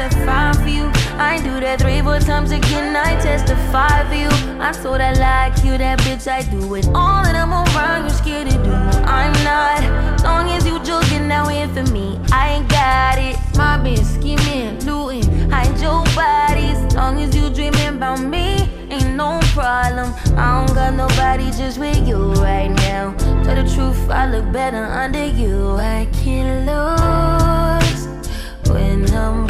[0.00, 0.08] Point 2.
[0.08, 0.90] touch that fire for you.
[1.18, 2.96] I do that three, four times again.
[2.96, 4.28] I testify for you.
[4.58, 6.26] I I like you, that bitch.
[6.26, 8.04] I do it all that I'm around.
[8.04, 8.72] You scared to do.
[9.04, 10.22] I'm not.
[10.22, 13.36] Long as you joking now in for me, I ain't got it.
[13.56, 16.78] My bitch scheming, looting, hide your bodies.
[16.94, 20.14] Long as you dreaming about me, ain't no problem.
[20.38, 23.14] I don't got nobody just with you right now.
[23.44, 25.76] Tell the truth, I look better under you.
[25.76, 28.08] I can't lose
[28.70, 29.49] when I'm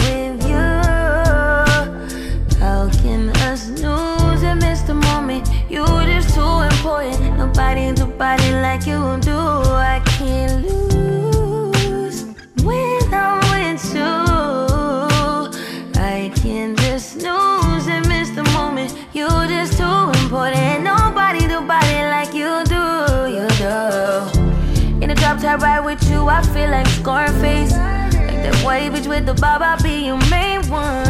[6.82, 7.20] just.
[7.36, 9.36] Nobody do body like you do.
[9.36, 12.24] I can't lose
[12.62, 14.12] when I'm with you.
[16.00, 18.96] I can just lose and miss the moment.
[19.12, 20.84] You're just too important.
[20.84, 22.84] Nobody do body like you do.
[23.36, 24.40] You do.
[25.02, 27.72] In the drop top ride with you, I feel like Scarface.
[27.72, 31.09] Like that white bitch with the bob, I'll be your main one.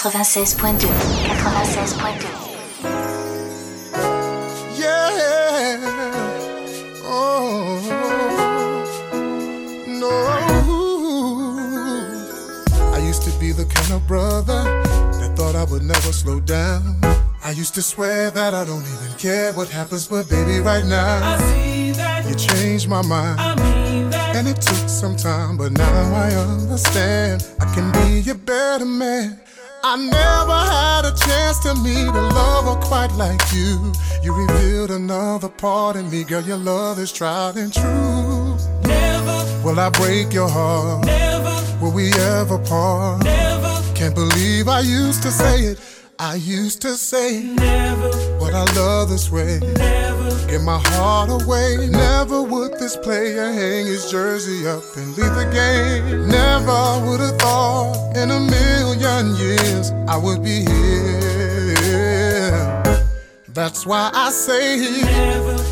[0.00, 0.78] 96.2.
[0.78, 2.40] 96.2.
[14.10, 14.64] brother
[15.20, 16.98] that thought I would never slow down.
[17.44, 21.38] I used to swear that I don't even care what happens, but baby, right now,
[22.26, 23.38] you changed my mind.
[24.36, 29.38] And it took some time, but now I understand I can be a better man.
[29.82, 33.92] I never had a chance to meet a lover quite like you.
[34.22, 36.42] You revealed another part in me, girl.
[36.42, 38.56] Your love is tried and true.
[38.84, 41.06] Never, Will I break your heart?
[41.06, 43.24] never, Will we ever part?
[43.24, 45.78] never, Can't believe I used to say it.
[46.18, 49.60] I used to say never, what I love this way.
[49.60, 49.99] never.
[50.50, 51.86] Give my heart away.
[51.88, 56.26] Never would this player hang his jersey up and leave the game.
[56.26, 62.10] Never would have thought in a million years I would be here.
[63.54, 65.04] That's why I say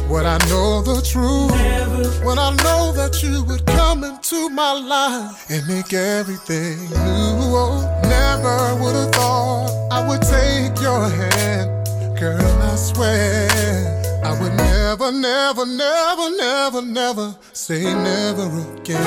[0.07, 2.25] when I know the truth.
[2.25, 7.51] When I know that you would come into my life and make everything new.
[7.51, 12.17] Oh, never would have thought I would take your hand.
[12.17, 13.98] Girl, I swear
[14.29, 18.45] I would never, never, never, never, never say never
[18.77, 19.01] again.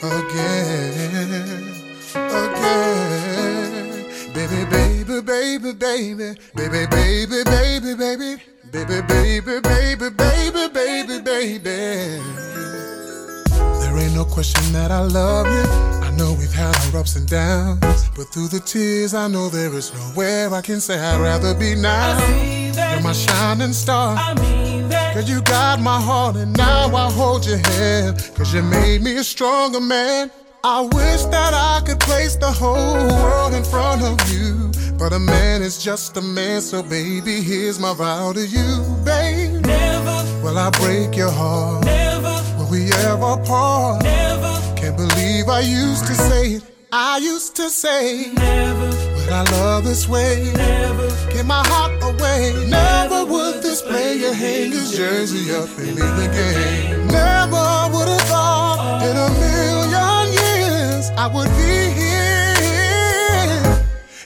[0.00, 1.68] Again.
[2.16, 3.52] Again.
[4.32, 6.34] Baby, baby, baby, baby.
[6.54, 8.36] Baby, baby, baby, baby.
[8.72, 12.61] Baby, baby, baby, baby, baby, baby.
[13.92, 15.70] There ain't no question that I love you.
[16.00, 19.70] I know we've had our ups and downs, but through the tears, I know there
[19.74, 22.16] is nowhere I can say I'd rather be now.
[22.72, 24.16] You're my shining star.
[25.12, 28.32] Cause you got my heart, and now I hold your hand.
[28.34, 30.30] Cause you made me a stronger man.
[30.64, 34.70] I wish that I could place the whole world in front of you.
[34.98, 39.66] But a man is just a man, so baby, here's my vow to you, babe.
[39.66, 41.84] Never Will I break your heart?
[41.84, 42.11] Never
[42.72, 44.02] we ever part?
[44.02, 46.62] Never Can't believe I used to say it.
[46.90, 50.50] I used to say, Never Would I love this way?
[50.54, 52.54] Never Give my heart away.
[52.68, 57.06] Never would this player hang his jersey up and leave the game.
[57.08, 62.32] Never would have thought in a million years I would be here.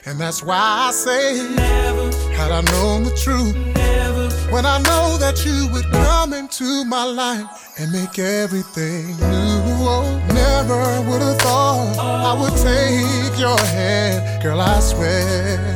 [0.05, 1.23] And that's why I say,
[1.53, 6.85] Never had I known the truth, Never when I know that you would come into
[6.85, 9.85] my life and make everything new.
[9.89, 14.61] Oh, never would have thought I would take your hand, girl.
[14.61, 15.73] I swear.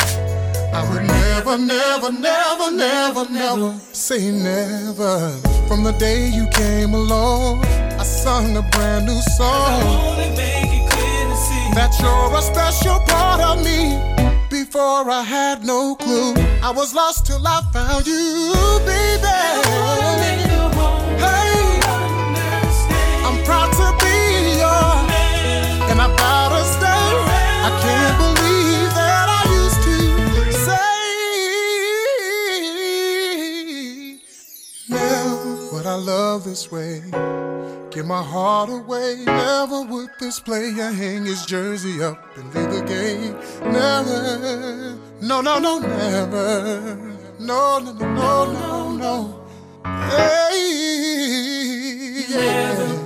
[0.74, 5.38] I would never, never, never, never, never say never.
[5.68, 9.82] From the day you came along, I sung a brand new song.
[9.84, 14.00] Only make it clear to see That you're a special part of me.
[14.50, 16.34] Before I had no clue,
[16.64, 18.54] I was lost till I found you,
[18.86, 20.41] baby.
[36.52, 37.02] This way.
[37.92, 39.24] Give my heart away.
[39.26, 43.34] Never would this player hang his jersey up and leave the game.
[43.72, 44.98] Never.
[45.22, 46.98] No, no, no, never.
[47.40, 49.41] No, no, no, no, no, no.
[49.84, 50.62] Hey,
[52.30, 52.98] yeah.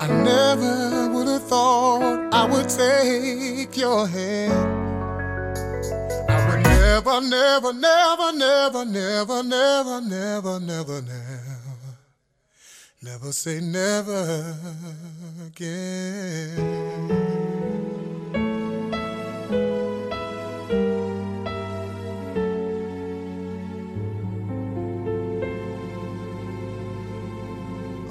[0.00, 4.52] I never would have thought I would take your hand.
[6.28, 11.58] I would never, never, never, never, never, never, never, never, never,
[13.02, 14.56] never say never
[15.46, 17.51] again.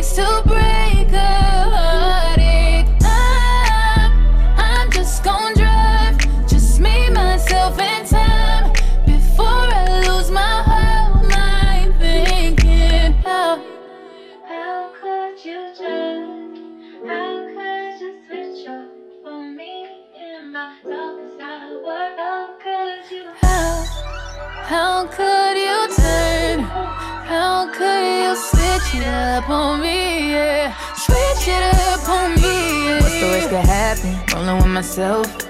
[0.00, 1.32] Takes to break a
[1.76, 2.86] heartache.
[3.02, 4.12] I'm,
[4.56, 6.16] I'm just gon' drive.
[6.48, 8.72] Just me, myself, and time.
[9.04, 13.62] Before I lose my whole mind thinking how.
[14.48, 16.56] How could you turn?
[17.06, 22.16] How could you switch up on me in my darkest hour?
[22.16, 23.24] How could you?
[23.42, 23.84] How,
[24.64, 25.39] how could
[28.94, 30.32] it up on me?
[30.32, 32.86] Yeah, switch it up on me.
[32.86, 33.00] Yeah.
[33.00, 34.34] What's the worst could happen.
[34.34, 35.49] Rolling with myself.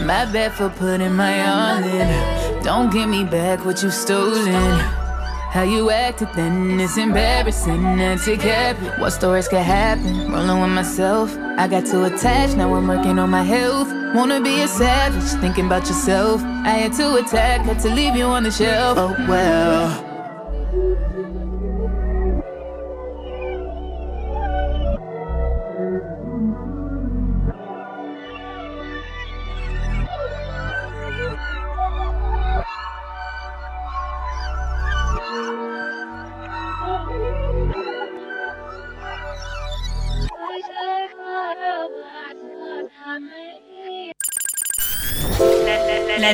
[0.00, 2.62] my bad for putting my all in.
[2.62, 4.78] Don't give me back what you stolen.
[5.50, 8.98] How you acted then is embarrassing of it.
[9.00, 10.30] What stories could happen?
[10.30, 11.34] Rolling with myself.
[11.56, 13.88] I got too attached, now I'm working on my health.
[14.14, 16.42] Wanna be a savage, thinking about yourself.
[16.42, 18.98] I had to attack, had to leave you on the shelf.
[18.98, 20.07] Oh well.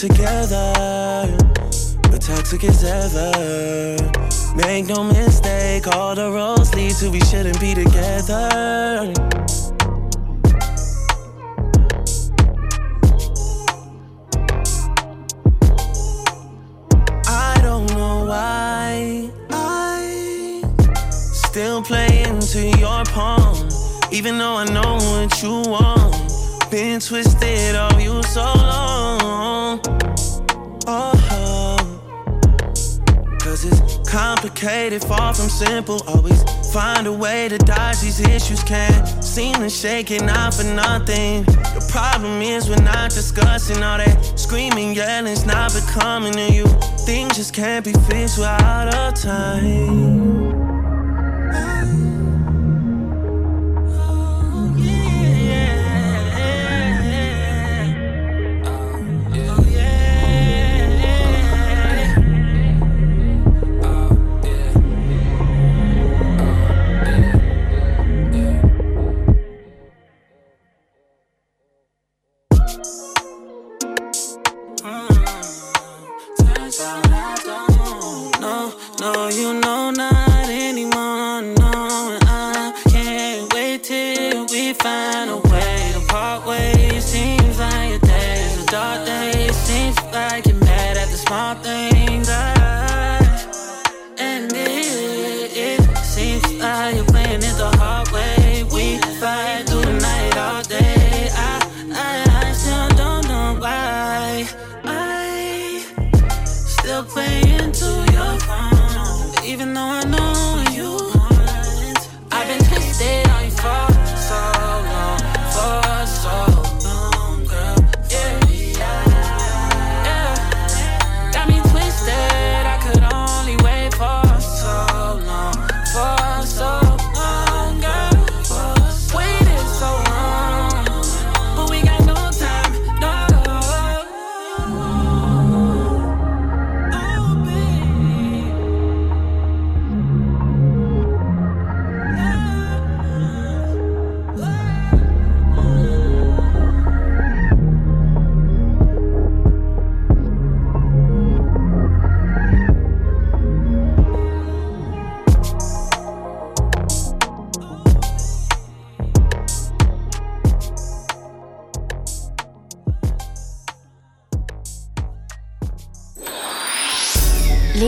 [0.00, 1.36] together,
[2.08, 3.96] we're toxic as ever.
[4.56, 9.12] Make no mistake, all the roads lead to we shouldn't be together.
[17.26, 20.62] I don't know why I
[21.30, 23.68] still play into your palm,
[24.10, 26.70] even though I know what you want.
[26.70, 29.19] Been twisted on you so long.
[34.20, 36.02] Complicated, far from simple.
[36.06, 38.62] Always find a way to dodge these issues.
[38.62, 41.44] Can't seem to shake it out for nothing.
[41.44, 46.66] The problem is we're not discussing all that screaming, yelling's not becoming to you.
[47.08, 50.69] Things just can't be fixed without a time.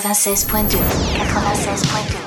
[0.00, 2.19] 96.2 96.2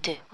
[0.00, 0.27] 2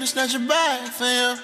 [0.00, 1.38] him to snatch it back for him.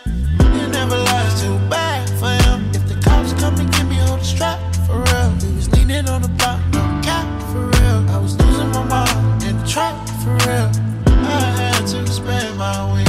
[0.55, 2.71] You never lies too bad for him.
[2.71, 5.31] If the cops come and give me all the strap for real.
[5.43, 8.11] We was leaning on the block, no cap for real.
[8.11, 10.71] I was losing my mind in the trap for real.
[11.07, 13.06] I had to spend my wings.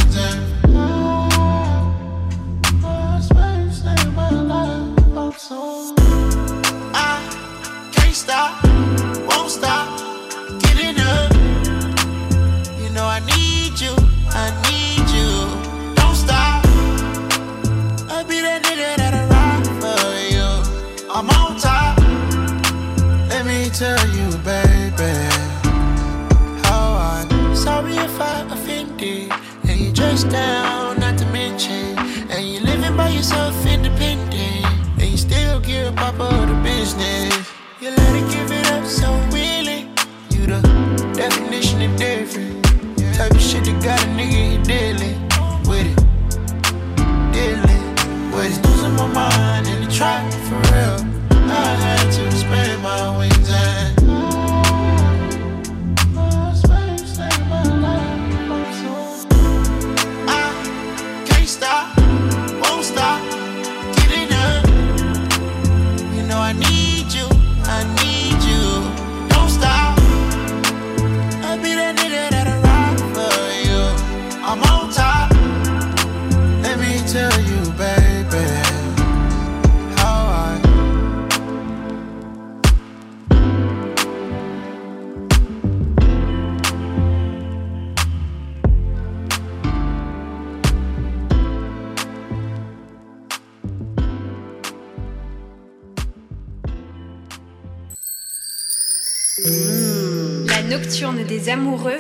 [99.44, 102.00] La nocturne des amoureux,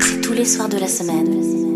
[0.00, 1.71] c'est tous les soirs de la semaine.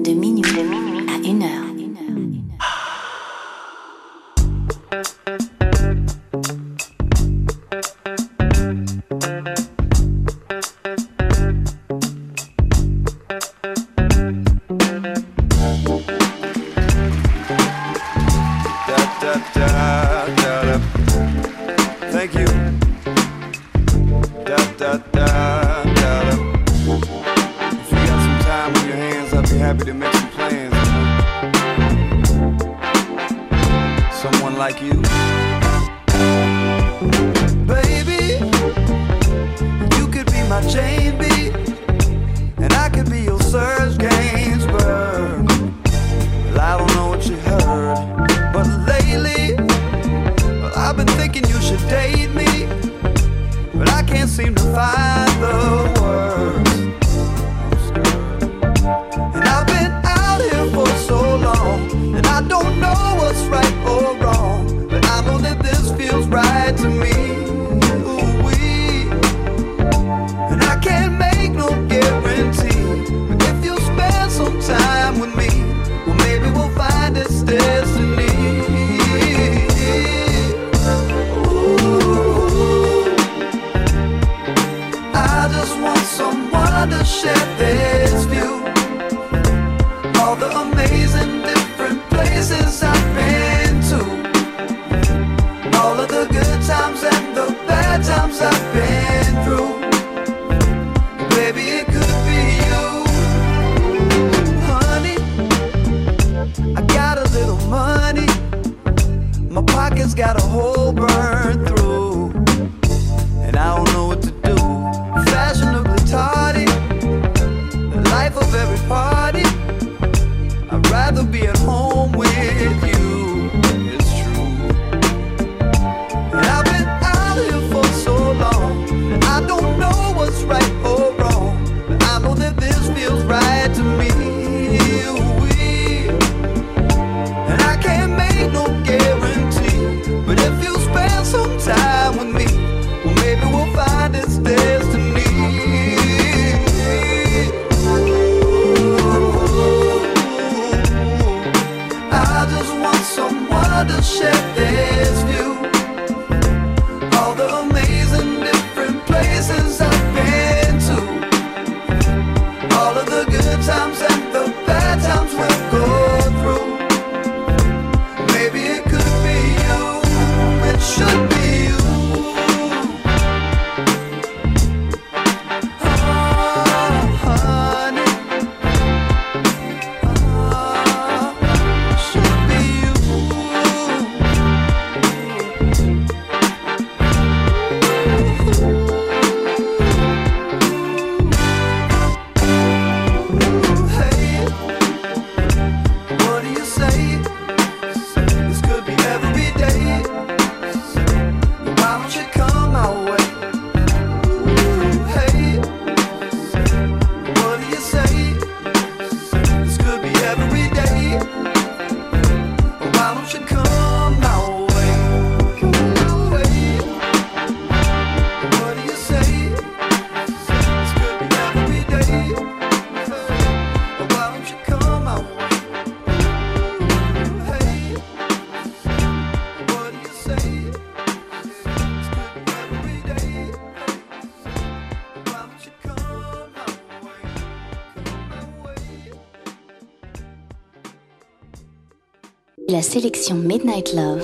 [242.77, 244.21] la sélection Midnight Love,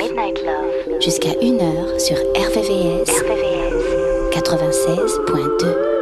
[1.00, 3.08] jusqu'à 1h sur RVVS.
[4.30, 6.01] 96.2.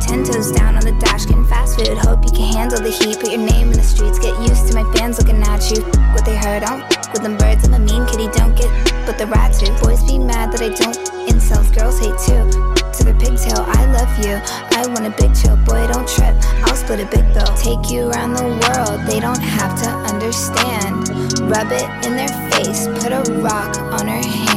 [0.00, 1.98] ten toes down on the dash, getting fast food.
[1.98, 3.20] Hope you can handle the heat.
[3.20, 5.82] Put your name in the streets, get used to my fans looking at you.
[6.12, 7.66] What they heard, I'm with them birds.
[7.66, 8.70] I'm a mean kitty, don't get
[9.06, 9.66] but the rats do.
[9.78, 10.96] Boys be mad that I don't.
[11.28, 11.72] insult.
[11.74, 13.64] girls hate too to the pigtail.
[13.66, 14.38] I love you.
[14.78, 15.86] I want a big chill, boy.
[15.92, 16.34] Don't trip.
[16.64, 17.50] I'll split a big bill.
[17.56, 19.06] Take you around the world.
[19.06, 21.08] They don't have to understand.
[21.50, 22.86] Rub it in their face.
[23.02, 24.53] Put a rock on her hand.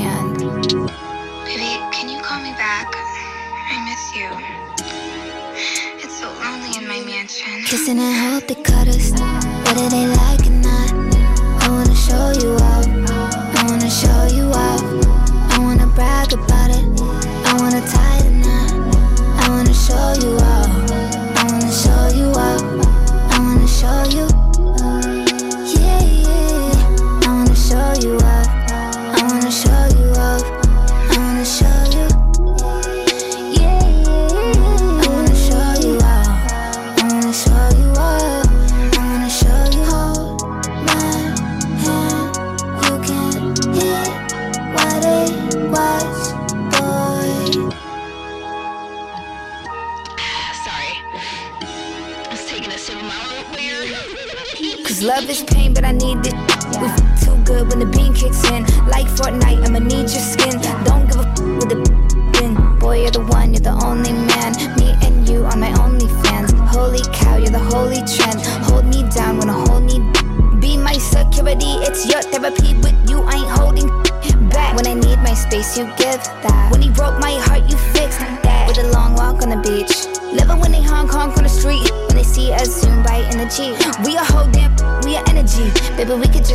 [7.70, 10.94] Kissing and hope they cut whether they like it or not.
[11.62, 12.87] I wanna show you off,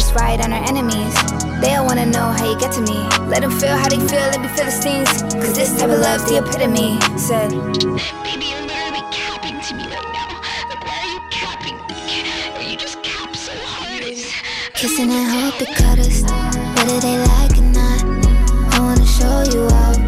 [0.02, 1.14] just ride on our enemies.
[1.60, 2.98] They all wanna know how you get to me.
[3.32, 5.10] Let them feel how they feel, let me feel the stings.
[5.42, 6.98] Cause this type of love's the epitome.
[7.16, 7.50] Said,
[8.26, 10.30] Baby, you're literally capping to me right now.
[10.70, 11.78] Like, why are you capping?
[12.68, 14.02] You just cap so hard.
[14.74, 16.22] Kissing and hope they cut us.
[16.76, 18.02] Whether they like it or not.
[18.74, 19.98] I wanna show you off.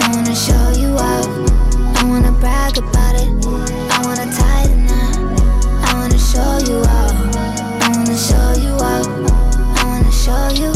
[0.00, 1.28] I wanna show you off.
[1.98, 3.28] I wanna brag about it.
[3.92, 5.18] I wanna tie the knot.
[5.84, 6.95] I wanna show you off.
[10.26, 10.75] Show you.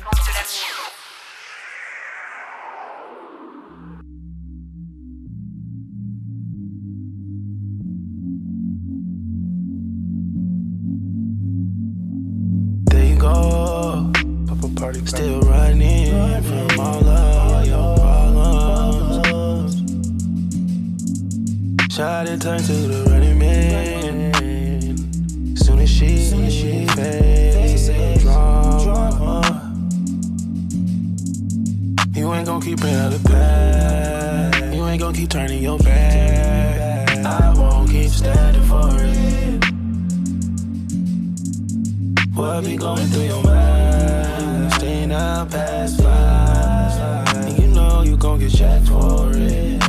[22.01, 24.33] Shot it turned to the running man.
[25.55, 26.17] Soon as she,
[26.49, 29.71] she faced the drama.
[32.15, 34.73] You ain't gon' keep it out of past.
[34.73, 37.23] You ain't gon' keep turning your back.
[37.23, 39.63] I won't keep standing for it.
[42.33, 44.73] What be going through your mind?
[44.73, 47.45] Staying out past five.
[47.45, 49.80] And you know you gon' get checked for it.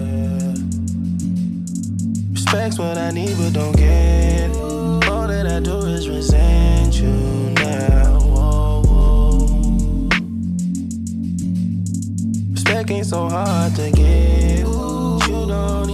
[2.53, 4.55] Respect's what I need, but don't get.
[5.09, 8.21] All that I do is resent you now.
[8.21, 10.09] Whoa, whoa.
[12.53, 14.59] Respect ain't so hard to get.
[14.59, 15.92] You don't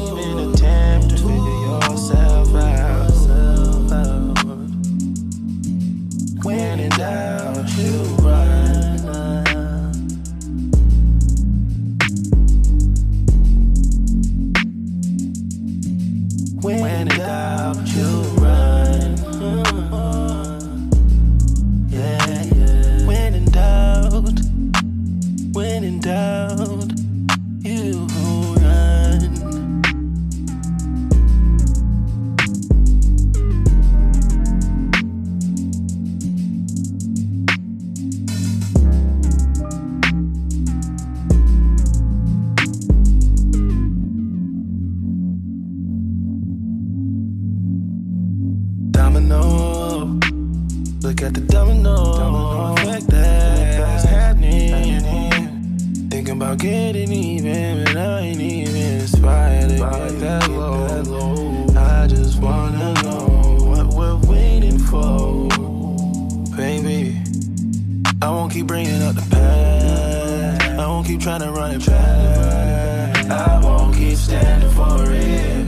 [71.08, 73.30] keep trying to run it back.
[73.30, 75.66] I won't keep standing for it.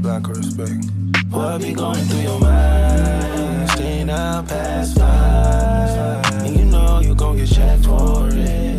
[0.00, 0.84] Black respect.
[1.30, 3.70] What be going through your mind?
[3.70, 6.44] Staying out past five.
[6.44, 8.76] And you know you gon' get checked for it.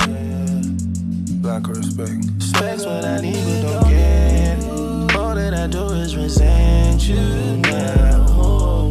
[1.41, 2.23] Black respect.
[2.37, 5.17] Respect's what I need, but don't get.
[5.17, 8.89] All that I do is resent you now.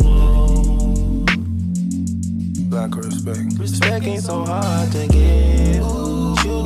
[2.69, 3.59] Black respect.
[3.59, 5.58] Respect ain't so hard to give.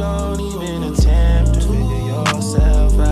[0.03, 3.12] Don't even attempt to figure yourself out.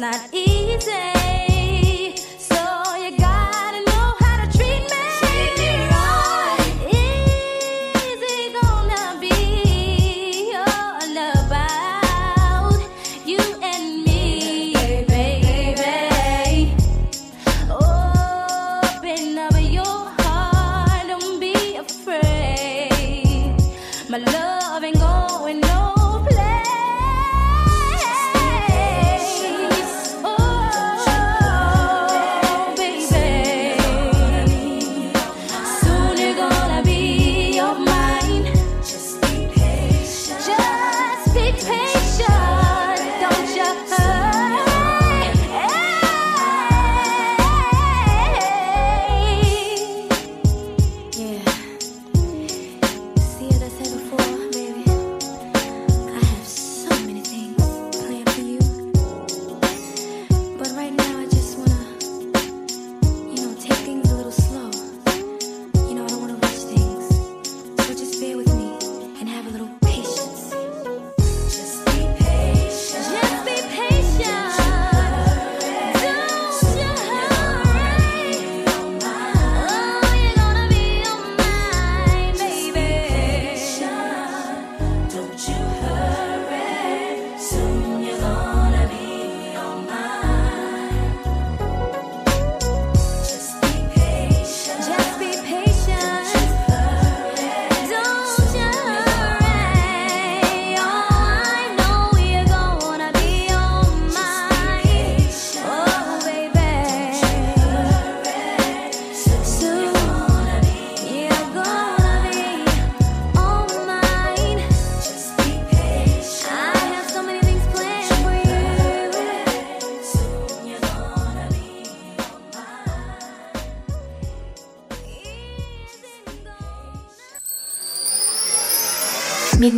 [0.00, 1.19] not easy.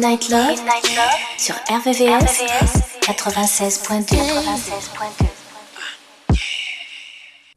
[0.03, 0.57] Midnight Love,
[1.39, 2.41] sur RVVS,
[3.07, 4.17] 96.2.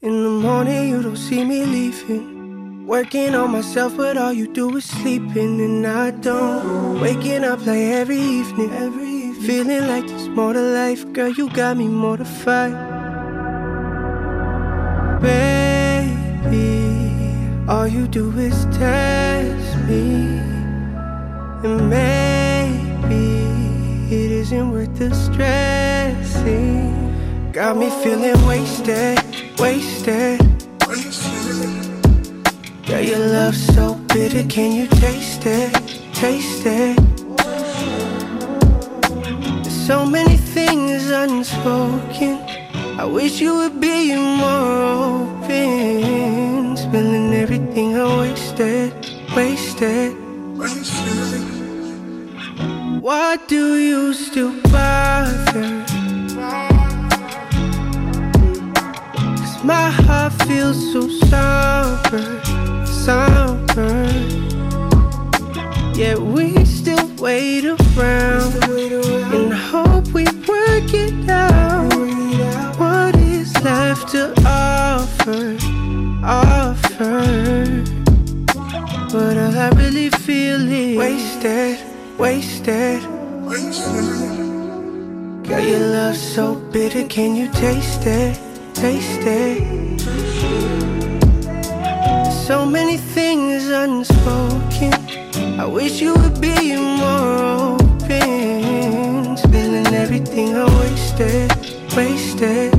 [0.03, 2.85] In the morning, you don't see me leaving.
[2.85, 7.01] Working on myself, but all you do is sleeping, and I don't.
[7.01, 9.41] Waking up like every evening, every evening.
[9.41, 11.29] Feeling like there's more to life, girl.
[11.29, 12.75] You got me mortified.
[15.19, 16.93] Baby,
[17.67, 20.39] all you do is test me,
[21.63, 22.34] and maybe
[24.63, 26.93] worth the stressing.
[27.51, 29.19] Got me feeling wasted,
[29.59, 30.39] wasted.
[32.87, 35.73] Yeah, your love so bitter, can you taste it,
[36.13, 36.97] taste it?
[39.63, 42.39] There's so many things unspoken.
[42.97, 44.83] I wish you would be more
[45.43, 46.77] open.
[46.77, 48.93] Spilling everything I wasted,
[49.35, 50.15] wasted.
[53.05, 55.85] Why do you still bother?
[59.37, 62.25] Cause my heart feels so somber,
[62.83, 64.09] somber.
[65.93, 68.55] Yet we still wait around
[69.35, 71.93] and hope we work it out.
[72.79, 75.55] What is left to offer,
[76.23, 77.83] offer?
[79.11, 81.84] But all I really feel is wasted,
[82.17, 83.01] wasted.
[85.43, 88.39] Girl, your love so bitter, can you taste it,
[88.73, 90.01] taste it?
[92.47, 94.93] So many things unspoken.
[95.59, 99.37] I wish you would be more open.
[99.37, 101.51] Spilling everything I wasted,
[101.95, 102.73] wasted.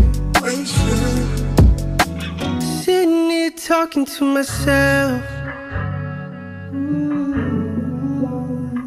[2.84, 5.36] Sitting here talking to myself.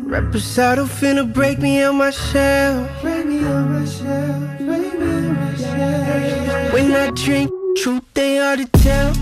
[0.10, 2.90] Reposado finna break me on my shell.
[3.00, 4.40] Break me on my shell.
[4.58, 6.74] Break me on my shell.
[6.74, 9.14] When I drink, truth they hard to tell.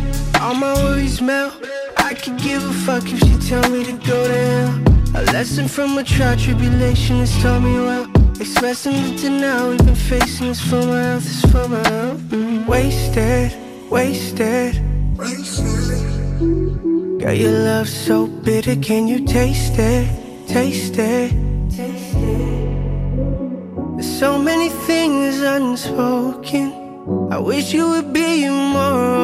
[0.42, 1.54] All my worries melt.
[1.98, 4.80] I could give a fuck if she tell me to go to hell.
[5.16, 8.10] A lesson from a trial tribulation has taught me well.
[8.40, 12.22] Expressing the denial we've been facing this for my health, is for my health.
[12.30, 12.66] Mm.
[12.66, 13.52] Wasted,
[13.90, 14.76] wasted.
[17.20, 20.27] Girl, your love so bitter, can you taste it?
[20.48, 21.32] Taste it.
[21.70, 23.96] Taste it.
[23.96, 26.72] There's so many things unspoken.
[27.30, 29.16] I wish you would be more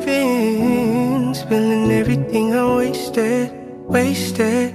[0.00, 1.34] open.
[1.34, 3.52] Spilling everything I wasted,
[3.86, 4.74] wasted.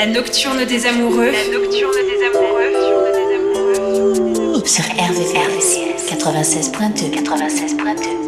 [0.00, 1.30] La nocturne des amoureux.
[1.30, 2.72] La nocturne des amoureux.
[4.64, 5.76] Sur RVVS,
[6.08, 7.22] 96.2.
[7.22, 8.19] 96.2.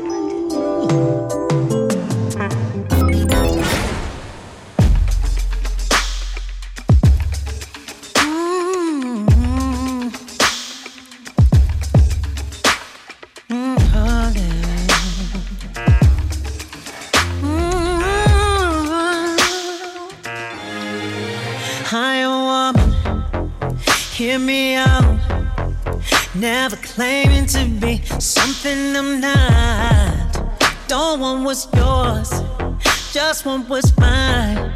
[33.45, 34.73] want what's mine.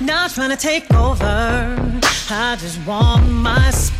[0.00, 2.00] Not trying to take over,
[2.30, 3.99] I just want my spot.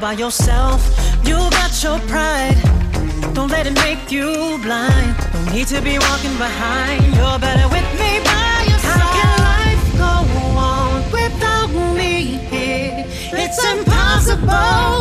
[0.00, 0.80] By yourself.
[1.26, 2.56] You got your pride.
[3.34, 5.14] Don't let it make you blind.
[5.32, 7.04] Don't need to be walking behind.
[7.16, 8.98] You're better with me by your side.
[8.98, 10.14] How can life go
[10.58, 13.04] on without me here?
[13.32, 14.48] It's impossible.
[14.50, 15.00] Oh.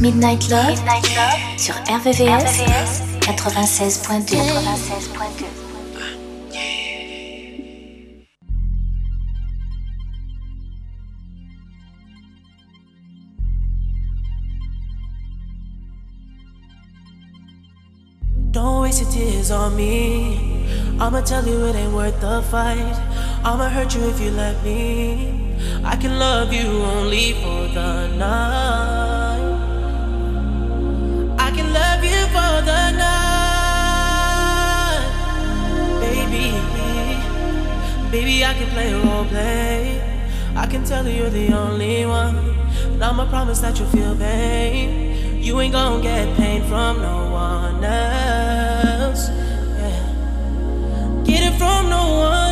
[0.00, 0.78] Midnight Love,
[1.56, 2.60] sur RVVS,
[3.20, 4.36] 96.2.
[4.36, 5.44] 96.2.
[18.52, 20.66] Don't waste your tears on me.
[21.00, 22.96] I'ma tell you it ain't worth the fight.
[23.44, 25.56] I'ma hurt you if you let me.
[25.84, 29.25] I can love you only for the night.
[38.16, 40.00] Baby, I can play role play.
[40.56, 42.36] I can tell you you're the only one.
[42.92, 45.42] And I'ma promise that you'll feel pain.
[45.42, 49.28] You ain't gonna get pain from no one else.
[49.28, 51.24] Yeah.
[51.26, 52.45] Get it from no one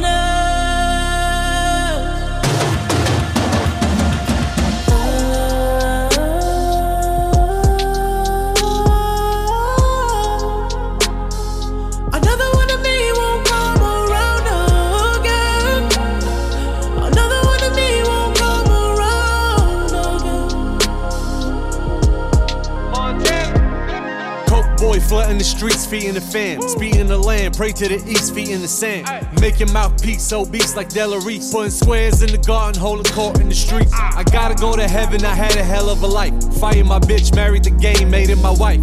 [25.45, 26.63] the streets, feet in the fam.
[26.63, 29.07] Speed in the land, pray to the east, feet in the sand.
[29.41, 31.53] Make your mouthpiece obese like Della Delarice.
[31.53, 33.93] Putting squares in the garden, holding court in the streets.
[33.93, 36.35] I gotta go to heaven, I had a hell of a life.
[36.59, 38.81] Fighting my bitch, married the game, made it my wife.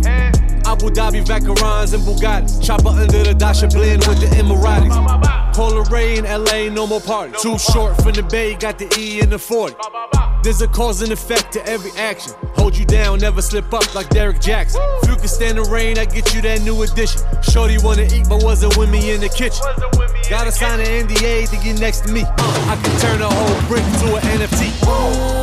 [0.66, 2.64] Abu Dhabi, Vacarons, and Bugattis.
[2.64, 5.41] Chopper under the Dasha blend with the Emiratis.
[5.54, 7.34] Polar Ray in LA, no more party.
[7.42, 9.76] Too short from the Bay, got the E in the 40.
[10.44, 12.34] There's a cause and effect to every action.
[12.56, 14.82] Hold you down, never slip up like Derek Jackson.
[15.04, 17.22] If you can stand the rain, I get you that new addition.
[17.44, 19.66] Shorty wanna eat, but wasn't with me in the kitchen.
[20.30, 22.24] Gotta sign an NDA to get next to me.
[22.26, 25.41] I can turn a whole brick to an NFT.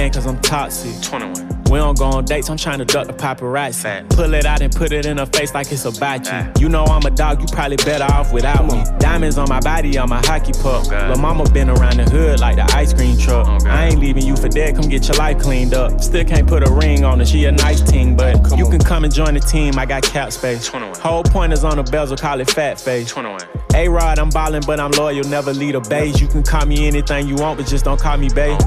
[0.00, 1.02] Man, cause I'm toxic.
[1.02, 1.59] 21.
[1.70, 4.08] We don't go on dates, I'm trying to duck the paparazzi.
[4.10, 6.62] Pull it out and put it in her face like it's about you.
[6.62, 8.82] You know I'm a dog, you probably better off without me.
[8.98, 10.88] Diamonds on my body, on my hockey puck.
[10.90, 13.46] Lil' mama been around the hood like the ice cream truck.
[13.66, 16.00] I ain't leaving you for dead, come get your life cleaned up.
[16.00, 19.04] Still can't put a ring on her, she a nice team, but you can come
[19.04, 20.66] and join the team, I got cap space.
[20.66, 20.98] 21.
[20.98, 23.08] Whole point is on the bezel, call it fat face.
[23.10, 23.42] 21.
[23.74, 26.20] A Rod, I'm ballin', but I'm loyal, never lead a beige.
[26.20, 28.58] You can call me anything you want, but just don't call me babe.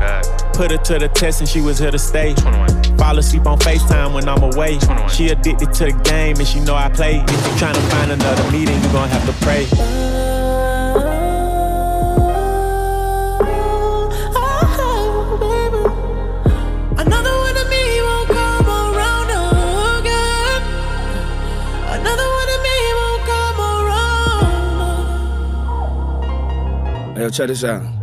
[0.53, 2.33] Put her to the test and she was here to stay.
[2.35, 2.92] 21.
[2.97, 4.79] Fall asleep on FaceTime when I'm away.
[5.09, 7.17] She addicted to the game and she know I play.
[7.17, 9.67] If you tryna find another meeting, you gon' have to pray.
[16.95, 19.29] Another one of me won't come around
[19.99, 20.61] again.
[21.97, 24.23] Another one of me won't come around.
[27.15, 28.02] Hey, yo, check this out.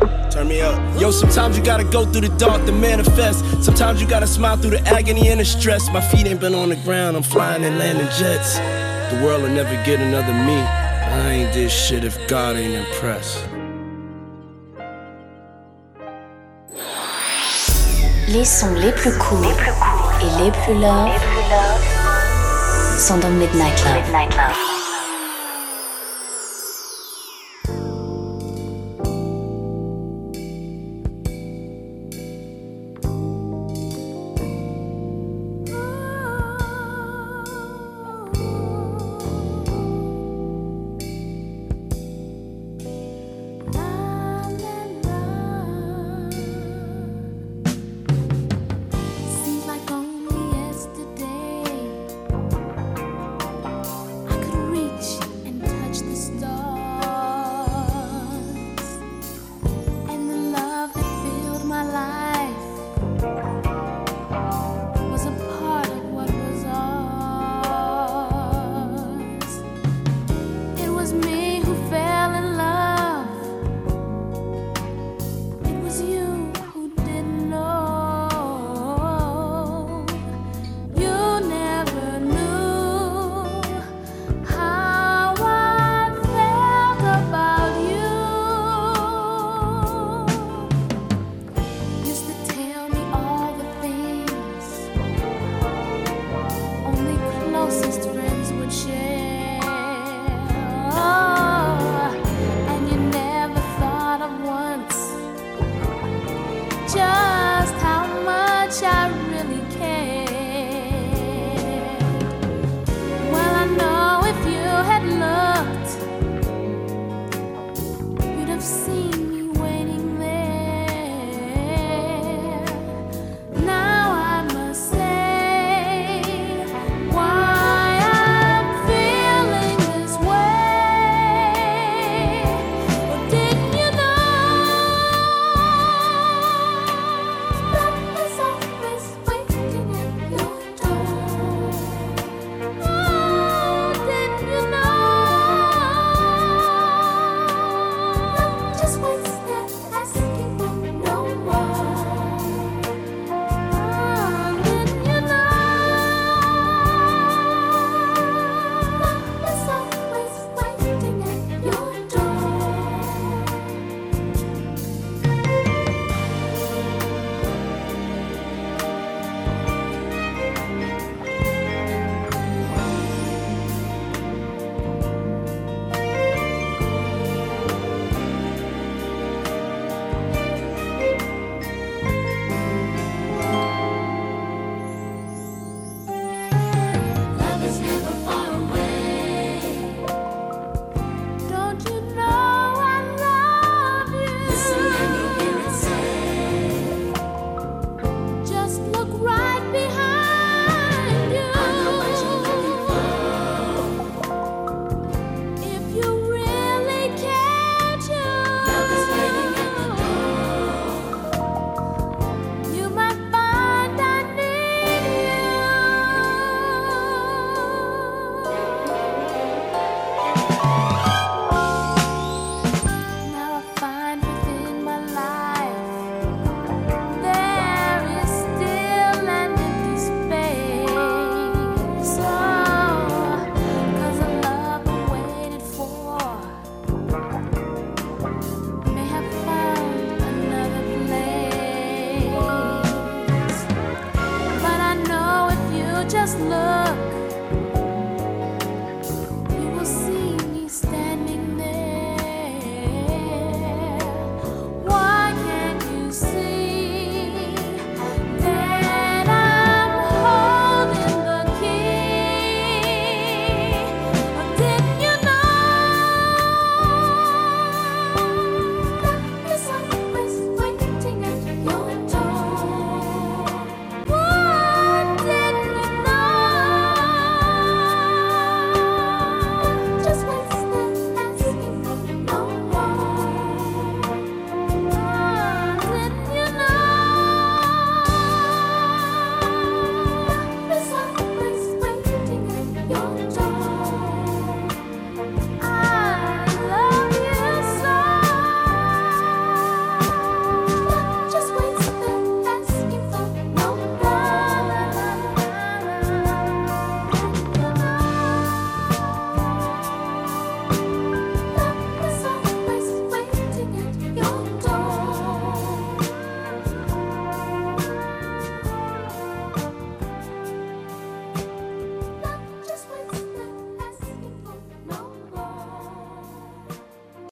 [0.31, 0.79] Turn me up.
[0.99, 3.43] Yo, sometimes you gotta go through the dark to manifest.
[3.61, 5.89] Sometimes you gotta smile through the agony and the stress.
[5.91, 8.57] My feet ain't been on the ground, I'm flying and landing jets.
[9.11, 10.55] The world will never get another me.
[10.55, 13.45] I ain't this shit if God ain't impressed.
[18.29, 19.43] Les sons les plus courts
[20.21, 21.11] et les plus love
[22.97, 24.80] sont dans Midnight Love.